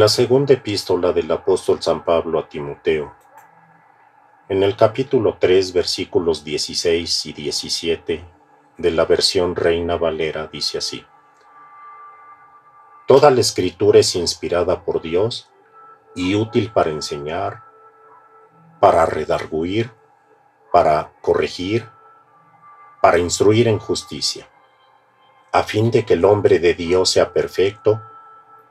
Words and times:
La 0.00 0.08
segunda 0.08 0.54
epístola 0.54 1.12
del 1.12 1.30
apóstol 1.30 1.82
San 1.82 2.06
Pablo 2.06 2.38
a 2.38 2.48
Timoteo, 2.48 3.14
en 4.48 4.62
el 4.62 4.74
capítulo 4.74 5.36
3, 5.38 5.74
versículos 5.74 6.42
16 6.42 7.26
y 7.26 7.32
17 7.34 8.24
de 8.78 8.90
la 8.92 9.04
versión 9.04 9.54
Reina 9.54 9.98
Valera, 9.98 10.46
dice 10.46 10.78
así. 10.78 11.04
Toda 13.06 13.30
la 13.30 13.42
escritura 13.42 13.98
es 13.98 14.16
inspirada 14.16 14.86
por 14.86 15.02
Dios 15.02 15.50
y 16.14 16.34
útil 16.34 16.72
para 16.72 16.88
enseñar, 16.88 17.62
para 18.80 19.04
redarguir, 19.04 19.90
para 20.72 21.12
corregir, 21.20 21.86
para 23.02 23.18
instruir 23.18 23.68
en 23.68 23.78
justicia, 23.78 24.48
a 25.52 25.62
fin 25.62 25.90
de 25.90 26.06
que 26.06 26.14
el 26.14 26.24
hombre 26.24 26.58
de 26.58 26.72
Dios 26.72 27.10
sea 27.10 27.34
perfecto, 27.34 28.00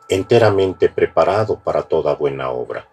enteramente 0.10 0.90
preparado 0.90 1.60
para 1.60 1.84
toda 1.84 2.16
buena 2.16 2.50
obra. 2.50 2.90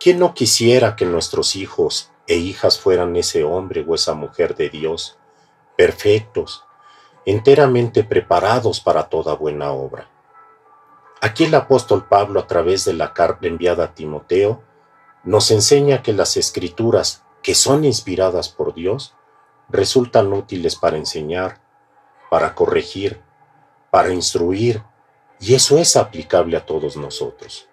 ¿Quién 0.00 0.18
no 0.18 0.34
quisiera 0.34 0.96
que 0.96 1.06
nuestros 1.06 1.56
hijos 1.56 2.10
e 2.26 2.36
hijas 2.36 2.78
fueran 2.78 3.16
ese 3.16 3.44
hombre 3.44 3.84
o 3.88 3.94
esa 3.94 4.14
mujer 4.14 4.54
de 4.54 4.68
Dios, 4.68 5.18
perfectos, 5.76 6.64
enteramente 7.24 8.04
preparados 8.04 8.80
para 8.80 9.04
toda 9.04 9.34
buena 9.34 9.72
obra? 9.72 10.10
Aquí 11.20 11.44
el 11.44 11.54
apóstol 11.54 12.06
Pablo, 12.06 12.40
a 12.40 12.46
través 12.46 12.84
de 12.84 12.92
la 12.92 13.12
carta 13.12 13.46
enviada 13.46 13.84
a 13.84 13.94
Timoteo, 13.94 14.62
nos 15.24 15.50
enseña 15.50 16.02
que 16.02 16.12
las 16.12 16.36
escrituras, 16.36 17.24
que 17.42 17.54
son 17.54 17.84
inspiradas 17.84 18.48
por 18.48 18.74
Dios, 18.74 19.14
resultan 19.68 20.32
útiles 20.32 20.76
para 20.76 20.96
enseñar, 20.96 21.60
para 22.30 22.54
corregir, 22.54 23.20
para 23.90 24.12
instruir, 24.12 24.82
y 25.40 25.54
eso 25.54 25.78
es 25.78 25.96
aplicable 25.96 26.56
a 26.56 26.66
todos 26.66 26.96
nosotros. 26.96 27.68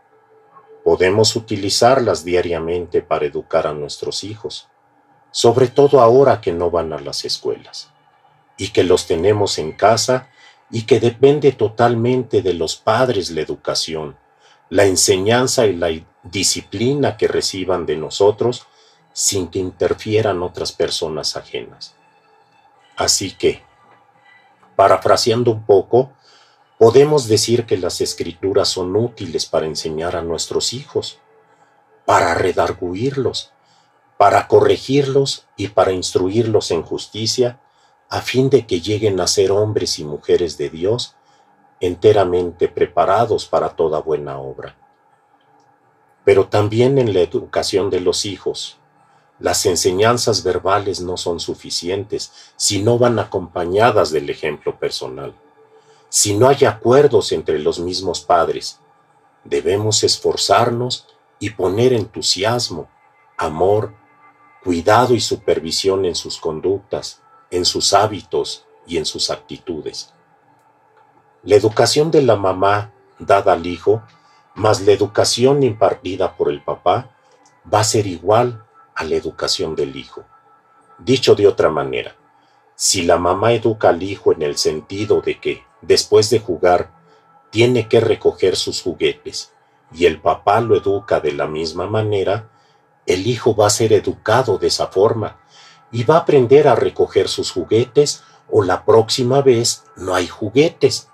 Podemos 0.83 1.35
utilizarlas 1.35 2.23
diariamente 2.23 3.02
para 3.02 3.25
educar 3.25 3.66
a 3.66 3.73
nuestros 3.73 4.23
hijos, 4.23 4.67
sobre 5.31 5.67
todo 5.67 5.99
ahora 5.99 6.41
que 6.41 6.52
no 6.52 6.69
van 6.69 6.93
a 6.93 6.99
las 6.99 7.25
escuelas, 7.25 7.91
y 8.58 8.69
que 8.69 8.83
los 8.83 9.08
tenemos 9.08 9.58
en 9.58 9.71
casa 9.71 10.30
y 10.69 10.83
que 10.83 10.99
depende 10.99 11.52
totalmente 11.52 12.41
de 12.41 12.53
los 12.53 12.75
padres 12.75 13.31
la 13.31 13.41
educación, 13.41 14.16
la 14.69 14.86
enseñanza 14.86 15.66
y 15.66 15.75
la 15.75 15.89
disciplina 16.23 17.17
que 17.17 17.27
reciban 17.27 17.86
de 17.86 17.97
nosotros 17.97 18.67
sin 19.13 19.47
que 19.47 19.59
interfieran 19.59 20.43
otras 20.43 20.71
personas 20.71 21.36
ajenas. 21.38 21.95
Así 22.95 23.31
que, 23.31 23.61
parafraseando 24.75 25.52
un 25.52 25.66
poco, 25.66 26.11
podemos 26.77 27.27
decir 27.27 27.65
que 27.65 27.77
las 27.77 28.01
escrituras 28.01 28.69
son 28.69 28.95
útiles 28.95 29.45
para 29.45 29.65
enseñar 29.65 30.15
a 30.15 30.21
nuestros 30.21 30.73
hijos, 30.73 31.19
para 32.05 32.33
redarguirlos, 32.33 33.51
para 34.17 34.47
corregirlos 34.47 35.47
y 35.57 35.69
para 35.69 35.91
instruirlos 35.91 36.71
en 36.71 36.83
justicia, 36.83 37.59
a 38.09 38.21
fin 38.21 38.49
de 38.49 38.67
que 38.67 38.81
lleguen 38.81 39.19
a 39.19 39.27
ser 39.27 39.51
hombres 39.51 39.99
y 39.99 40.03
mujeres 40.03 40.57
de 40.57 40.69
Dios 40.69 41.15
enteramente 41.79 42.67
preparados 42.67 43.45
para 43.45 43.69
toda 43.69 43.99
buena 43.99 44.39
obra. 44.39 44.75
Pero 46.23 46.47
también 46.47 46.97
en 46.97 47.13
la 47.13 47.21
educación 47.21 47.89
de 47.89 48.01
los 48.01 48.25
hijos, 48.25 48.77
las 49.39 49.65
enseñanzas 49.65 50.43
verbales 50.43 51.01
no 51.01 51.17
son 51.17 51.39
suficientes 51.39 52.31
si 52.55 52.81
no 52.81 52.97
van 52.97 53.19
acompañadas 53.19 54.11
del 54.11 54.29
ejemplo 54.29 54.79
personal. 54.79 55.35
Si 56.17 56.33
no 56.33 56.47
hay 56.47 56.63
acuerdos 56.63 57.33
entre 57.33 57.59
los 57.59 57.77
mismos 57.77 58.21
padres, 58.21 58.80
debemos 59.43 60.02
esforzarnos 60.02 61.09
y 61.39 61.49
poner 61.49 61.92
entusiasmo, 61.92 62.87
amor, 63.36 63.93
cuidado 64.64 65.14
y 65.14 65.20
supervisión 65.20 66.05
en 66.05 66.15
sus 66.15 66.39
conductas, 66.39 67.21
en 67.52 67.65
sus 67.65 67.93
hábitos 67.93 68.65
y 68.87 68.95
en 68.95 69.05
sus 69.05 69.30
actitudes. 69.30 70.14
La 71.43 71.58
educación 71.58 72.11
de 72.11 72.21
la 72.21 72.37
mamá 72.37 72.93
dada 73.20 73.52
al 73.52 73.67
hijo, 73.67 74.02
más 74.53 74.80
la 74.83 74.93
educación 74.93 75.64
impartida 75.64 76.37
por 76.37 76.49
el 76.49 76.64
papá, 76.64 77.14
va 77.71 77.82
a 77.82 77.83
ser 77.83 78.08
igual 78.08 78.64
a 78.95 79.03
la 79.03 79.15
educación 79.15 79.76
del 79.76 79.97
hijo. 79.97 80.23
Dicho 80.97 81.36
de 81.36 81.45
otra 81.45 81.67
manera, 81.67 82.15
si 82.73 83.02
la 83.03 83.17
mamá 83.17 83.52
educa 83.52 83.89
al 83.89 84.02
hijo 84.02 84.32
en 84.32 84.43
el 84.43 84.58
sentido 84.58 85.20
de 85.20 85.42
que, 85.42 85.65
después 85.87 86.29
de 86.29 86.39
jugar, 86.39 86.91
tiene 87.49 87.87
que 87.87 87.99
recoger 87.99 88.55
sus 88.55 88.81
juguetes, 88.81 89.53
y 89.93 90.05
el 90.05 90.19
papá 90.19 90.61
lo 90.61 90.75
educa 90.75 91.19
de 91.19 91.31
la 91.31 91.47
misma 91.47 91.87
manera, 91.87 92.49
el 93.05 93.27
hijo 93.27 93.55
va 93.55 93.67
a 93.67 93.69
ser 93.69 93.93
educado 93.93 94.57
de 94.57 94.67
esa 94.67 94.87
forma 94.87 95.39
y 95.91 96.03
va 96.03 96.15
a 96.15 96.19
aprender 96.19 96.67
a 96.67 96.75
recoger 96.75 97.27
sus 97.27 97.51
juguetes 97.51 98.23
o 98.49 98.63
la 98.63 98.83
próxima 98.83 99.41
vez 99.41 99.83
no 99.95 100.15
hay 100.15 100.27
juguetes. 100.27 101.09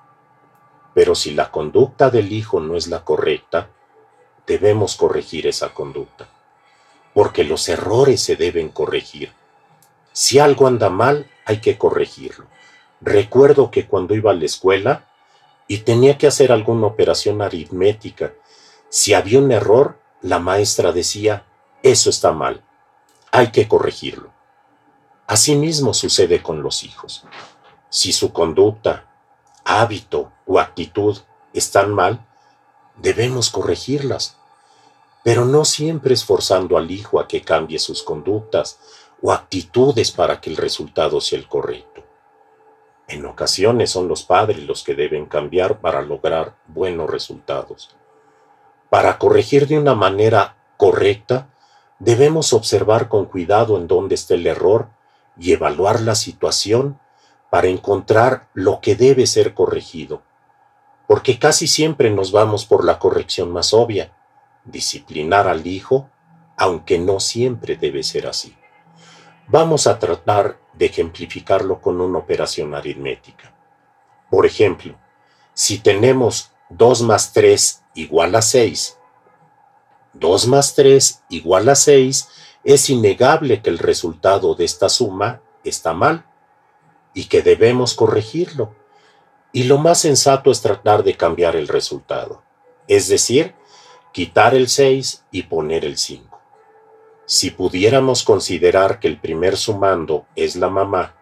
Pero 0.94 1.16
si 1.16 1.32
la 1.32 1.52
conducta 1.52 2.10
del 2.10 2.32
hijo 2.32 2.62
no 2.62 2.78
es 2.78 2.88
la 2.88 3.04
correcta, 3.04 3.70
debemos 4.48 4.96
corregir 4.96 5.48
esa 5.48 5.74
conducta 5.74 6.30
porque 7.14 7.44
los 7.44 7.68
errores 7.70 8.22
se 8.22 8.36
deben 8.36 8.70
corregir. 8.70 9.34
Si 10.14 10.40
algo 10.40 10.68
anda 10.68 10.90
mal, 10.90 11.30
hay 11.46 11.60
que 11.60 11.78
corregirlo. 11.78 12.46
Recuerdo 13.02 13.72
que 13.72 13.88
cuando 13.88 14.16
iba 14.16 14.32
a 14.32 14.36
la 14.36 14.46
escuela 14.46 15.08
y 15.68 15.80
tenía 15.80 16.18
que 16.18 16.28
hacer 16.28 16.52
alguna 16.52 16.88
operación 16.88 17.42
aritmética, 17.42 18.34
si 18.90 19.14
había 19.14 19.40
un 19.40 19.52
error, 19.52 20.00
la 20.22 20.40
maestra 20.40 20.92
decía, 20.92 21.46
eso 21.84 22.10
está 22.10 22.32
mal, 22.32 22.64
hay 23.32 23.52
que 23.52 23.68
corregirlo. 23.68 24.32
Asimismo 25.28 25.94
sucede 25.94 26.44
con 26.44 26.62
los 26.62 26.84
hijos. 26.84 27.26
Si 27.90 28.14
su 28.14 28.32
conducta, 28.32 29.10
hábito 29.64 30.32
o 30.46 30.60
actitud 30.60 31.18
están 31.54 31.94
mal, 31.94 32.26
debemos 32.98 33.50
corregirlas 33.50 34.38
pero 35.24 35.46
no 35.46 35.66
siempre 35.66 36.14
esforzando 36.14 36.78
al 36.78 36.90
hijo 36.90 37.20
a 37.20 37.28
que 37.28 37.42
cambie 37.42 37.80
sus 37.80 38.02
conductas 38.04 38.80
o 39.22 39.32
actitudes 39.32 40.12
para 40.12 40.42
que 40.42 40.50
el 40.50 40.58
resultado 40.58 41.22
sea 41.22 41.38
el 41.38 41.48
correcto. 41.48 41.91
En 43.12 43.26
ocasiones 43.26 43.90
son 43.90 44.08
los 44.08 44.24
padres 44.24 44.60
los 44.60 44.86
que 44.86 44.96
deben 44.96 45.26
cambiar 45.26 45.82
para 45.82 46.02
lograr 46.02 46.56
buenos 46.68 47.10
resultados. 47.10 47.94
Para 48.90 49.18
corregir 49.18 49.68
de 49.68 49.78
una 49.78 49.96
manera 49.96 50.56
correcta, 50.78 51.50
debemos 52.00 52.54
observar 52.54 53.10
con 53.10 53.26
cuidado 53.26 53.76
en 53.76 53.88
dónde 53.88 54.16
está 54.16 54.36
el 54.36 54.48
error 54.48 54.88
y 55.38 55.52
evaluar 55.52 56.00
la 56.00 56.16
situación 56.16 57.02
para 57.50 57.68
encontrar 57.68 58.48
lo 58.54 58.80
que 58.80 58.96
debe 58.96 59.28
ser 59.28 59.54
corregido, 59.54 60.22
porque 61.06 61.38
casi 61.38 61.68
siempre 61.68 62.12
nos 62.12 62.32
vamos 62.32 62.66
por 62.66 62.86
la 62.86 62.98
corrección 62.98 63.52
más 63.52 63.74
obvia, 63.74 64.14
disciplinar 64.64 65.50
al 65.50 65.68
hijo, 65.68 66.10
aunque 66.56 66.98
no 66.98 67.20
siempre 67.20 67.76
debe 67.76 68.04
ser 68.04 68.28
así. 68.28 68.56
Vamos 69.48 69.88
a 69.88 70.00
tratar 70.00 70.60
de 70.74 70.86
ejemplificarlo 70.86 71.82
con 71.82 72.00
una 72.00 72.20
operación 72.20 72.74
aritmética. 72.74 73.54
Por 74.30 74.46
ejemplo, 74.46 74.96
si 75.54 75.80
tenemos 75.80 76.52
2 76.70 77.02
más 77.02 77.34
3 77.34 77.84
igual 77.96 78.36
a 78.36 78.42
6, 78.42 78.98
2 80.14 80.48
más 80.48 80.76
3 80.76 81.24
igual 81.30 81.70
a 81.70 81.76
6, 81.76 82.30
es 82.64 82.90
innegable 82.90 83.62
que 83.62 83.70
el 83.70 83.78
resultado 83.78 84.56
de 84.56 84.66
esta 84.66 84.88
suma 84.88 85.42
está 85.64 85.94
mal 85.94 86.26
y 87.14 87.26
que 87.26 87.42
debemos 87.42 87.94
corregirlo. 87.94 88.76
Y 89.52 89.64
lo 89.64 89.78
más 89.78 90.00
sensato 90.00 90.50
es 90.52 90.62
tratar 90.62 91.04
de 91.04 91.18
cambiar 91.18 91.58
el 91.58 91.68
resultado, 91.68 92.42
es 92.88 93.10
decir, 93.10 93.54
quitar 94.14 94.56
el 94.56 94.70
6 94.70 95.26
y 95.32 95.44
poner 95.44 95.84
el 95.84 95.98
5. 95.98 96.31
Si 97.32 97.50
pudiéramos 97.50 98.26
considerar 98.26 99.00
que 99.00 99.08
el 99.08 99.18
primer 99.18 99.56
sumando 99.56 100.26
es 100.36 100.58
la 100.58 100.70
mamá 100.70 101.16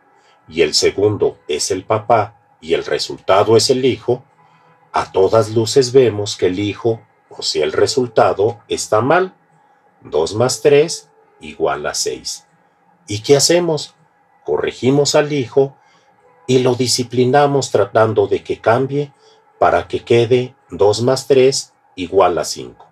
y 0.47 0.63
el 0.63 0.73
segundo 0.73 1.37
es 1.47 1.69
el 1.69 1.83
papá 1.83 2.35
y 2.59 2.73
el 2.73 2.83
resultado 2.83 3.55
es 3.55 3.69
el 3.69 3.85
hijo, 3.85 4.23
a 4.91 5.11
todas 5.11 5.51
luces 5.51 5.91
vemos 5.91 6.35
que 6.35 6.47
el 6.47 6.57
hijo, 6.57 6.99
o 7.29 7.43
sea 7.43 7.63
el 7.63 7.73
resultado, 7.73 8.59
está 8.67 9.01
mal. 9.01 9.35
2 10.01 10.33
más 10.33 10.63
3 10.63 11.11
igual 11.41 11.85
a 11.85 11.93
6. 11.93 12.47
¿Y 13.07 13.19
qué 13.19 13.37
hacemos? 13.37 13.93
Corregimos 14.43 15.13
al 15.13 15.31
hijo 15.31 15.77
y 16.47 16.57
lo 16.57 16.73
disciplinamos 16.73 17.69
tratando 17.69 18.25
de 18.25 18.43
que 18.43 18.59
cambie 18.59 19.13
para 19.59 19.87
que 19.87 20.03
quede 20.03 20.55
2 20.71 21.03
más 21.03 21.27
3 21.27 21.71
igual 21.93 22.39
a 22.39 22.45
5. 22.45 22.88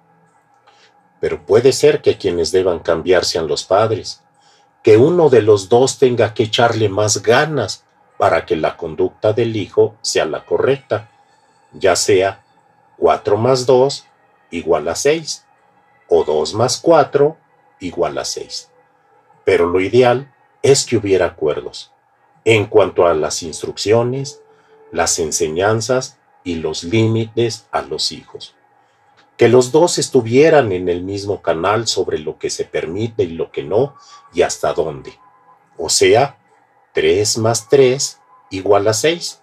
Pero 1.19 1.46
puede 1.46 1.72
ser 1.72 2.02
que 2.02 2.18
quienes 2.18 2.52
deban 2.52 2.80
cambiar 2.80 3.25
sean 3.25 3.48
los 3.48 3.64
padres, 3.64 4.22
que 4.84 4.98
uno 4.98 5.30
de 5.30 5.42
los 5.42 5.69
dos 5.69 5.98
tenga 5.98 6.34
que 6.34 6.44
echarle 6.44 6.90
más 6.90 7.22
ganas 7.22 7.84
para 8.18 8.46
que 8.46 8.56
la 8.56 8.78
conducta 8.78 9.34
del 9.34 9.56
hijo 9.56 9.96
sea 10.02 10.25
la 10.25 10.46
correcta, 10.46 11.10
ya 11.74 11.96
sea 11.96 12.44
4 12.98 13.38
más 13.38 13.66
2 13.66 14.06
igual 14.52 14.88
a 14.88 14.96
6 14.96 15.46
o 16.10 16.24
2 16.24 16.54
más 16.54 16.78
4 16.78 17.38
igual 17.80 18.18
a 18.18 18.25
6. 18.25 18.70
Pero 19.44 19.68
lo 19.68 19.80
ideal 19.80 20.34
es 20.62 20.86
que 20.86 20.98
hubiera 20.98 21.25
acuerdos 21.25 21.92
en 22.44 22.66
cuanto 22.66 23.06
a 23.06 23.13
las 23.13 23.44
instrucciones, 23.44 24.42
las 24.92 25.20
enseñanzas 25.20 26.18
y 26.44 26.56
los 26.56 26.84
límites 26.84 27.68
a 27.72 27.81
los 27.81 28.12
hijos. 28.12 28.56
Que 29.38 29.48
los 29.48 29.72
dos 29.72 30.00
estuvieran 30.00 30.72
en 30.72 30.89
el 30.89 31.04
mismo 31.04 31.42
canal 31.42 31.88
sobre 31.88 32.19
lo 32.19 32.38
que 32.38 32.50
se 32.50 32.66
permite 32.66 33.24
y 33.24 33.30
lo 33.30 33.51
que 33.51 33.63
no 33.63 33.95
y 34.34 34.42
hasta 34.42 34.74
dónde. 34.74 35.18
O 35.78 35.89
sea, 35.89 36.39
3 36.94 37.38
más 37.38 37.69
3 37.69 38.19
igual 38.50 38.88
a 38.88 38.94
6. 38.94 39.39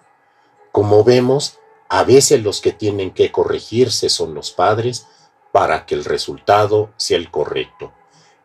Como 0.72 1.04
vemos, 1.04 1.60
a 1.88 2.02
veces 2.02 2.42
los 2.42 2.60
que 2.60 2.72
tienen 2.72 3.12
que 3.12 3.30
corregirse 3.30 4.08
son 4.08 4.34
los 4.34 4.50
padres 4.50 5.06
para 5.52 5.86
que 5.86 5.94
el 5.94 6.04
resultado 6.04 6.90
sea 6.96 7.16
el 7.16 7.30
correcto 7.30 7.92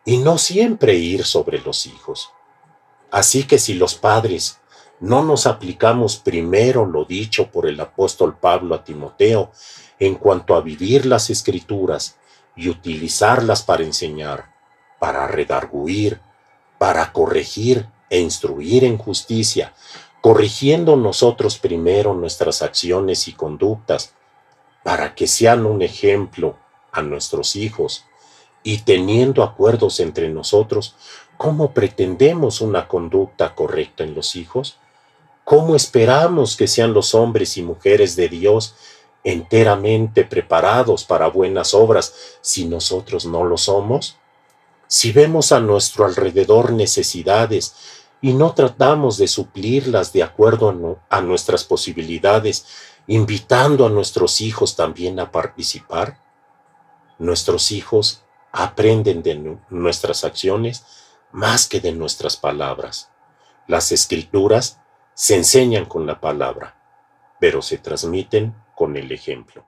y 0.06 0.18
no 0.18 0.38
siempre 0.38 0.94
ir 0.94 1.26
sobre 1.26 1.60
los 1.60 1.88
hijos. 1.88 2.32
Así 3.10 3.46
que 3.46 3.58
si 3.58 3.74
los 3.74 3.96
padres 3.96 4.59
no 5.00 5.24
nos 5.24 5.48
aplicamos 5.48 6.18
primero 6.18 6.86
lo 6.86 7.06
dicho 7.06 7.50
por 7.50 7.68
el 7.68 7.80
apóstol 7.80 8.38
Pablo 8.38 8.76
a 8.76 8.84
Timoteo 8.84 9.52
en 10.00 10.16
cuanto 10.16 10.56
a 10.56 10.62
vivir 10.62 11.06
las 11.06 11.30
escrituras 11.30 12.18
y 12.56 12.70
utilizarlas 12.70 13.64
para 13.64 13.84
enseñar, 13.84 14.54
para 15.00 15.28
redarguir, 15.28 16.20
para 16.78 17.12
corregir 17.14 17.88
e 18.10 18.20
instruir 18.20 18.84
en 18.84 18.98
justicia, 18.98 19.74
corrigiendo 20.22 20.96
nosotros 20.96 21.58
primero 21.58 22.14
nuestras 22.14 22.62
acciones 22.62 23.28
y 23.28 23.34
conductas, 23.34 24.16
para 24.84 25.16
que 25.16 25.28
sean 25.28 25.66
un 25.66 25.82
ejemplo 25.82 26.58
a 26.92 27.02
nuestros 27.02 27.56
hijos, 27.56 28.06
y 28.64 28.80
teniendo 28.80 29.44
acuerdos 29.44 30.00
entre 30.00 30.30
nosotros, 30.30 30.96
¿cómo 31.38 31.74
pretendemos 31.74 32.60
una 32.60 32.88
conducta 32.88 33.56
correcta 33.56 34.04
en 34.04 34.16
los 34.16 34.36
hijos? 34.36 34.80
¿Cómo 35.50 35.76
esperamos 35.76 36.56
que 36.56 36.68
sean 36.68 36.94
los 36.94 37.16
hombres 37.16 37.58
y 37.58 37.64
mujeres 37.64 38.16
de 38.16 38.30
Dios 38.30 38.76
enteramente 39.24 40.24
preparados 40.24 41.06
para 41.06 41.28
buenas 41.28 41.74
obras 41.74 42.38
si 42.40 42.66
nosotros 42.66 43.26
no 43.26 43.44
lo 43.44 43.58
somos? 43.58 44.20
Si 44.86 45.12
vemos 45.12 45.52
a 45.52 45.60
nuestro 45.60 46.06
alrededor 46.06 46.72
necesidades 46.72 47.74
y 48.22 48.34
no 48.34 48.54
tratamos 48.54 49.18
de 49.18 49.28
suplirlas 49.28 50.14
de 50.14 50.22
acuerdo 50.22 51.00
a, 51.10 51.22
nuestras 51.22 51.64
posibilidades, 51.64 52.68
invitando 53.08 53.88
a 53.88 53.90
nuestros 53.90 54.42
hijos 54.42 54.76
también 54.76 55.20
a 55.20 55.32
participar, 55.32 56.20
nuestros 57.18 57.72
hijos 57.72 58.22
aprenden 58.52 59.24
de 59.24 59.58
nuestras 59.72 60.24
acciones 60.24 60.86
más 61.32 61.68
que 61.68 61.80
de 61.80 61.92
nuestras 61.92 62.38
palabras. 62.38 63.10
Las 63.66 63.92
escrituras 63.92 64.79
se 65.20 65.36
enseñan 65.36 65.84
con 65.84 66.08
la 66.08 66.22
palabra, 66.22 66.78
pero 67.42 67.62
se 67.62 67.78
transmiten 67.78 68.56
con 68.74 68.96
el 68.96 69.12
ejemplo. 69.12 69.66